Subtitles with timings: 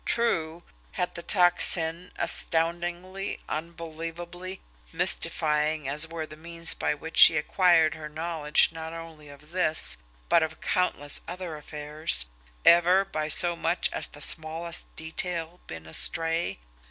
[0.03, 0.63] True!
[0.93, 4.55] Had the Tocsin, astounding, unbelievable,
[4.91, 9.97] mystifying as were the means by which she acquired her knowledge not only of this,
[10.27, 12.25] but of countless other affairs,
[12.65, 16.57] ever by so much as the smallest detail been astray.